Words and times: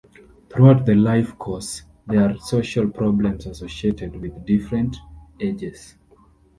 Throughout 0.49 0.87
the 0.87 0.95
life 0.95 1.37
course, 1.37 1.83
there 2.07 2.27
are 2.27 2.37
social 2.39 2.89
problems 2.89 3.45
associated 3.45 4.19
with 4.19 4.47
different 4.47 4.97
ages. 5.39 5.95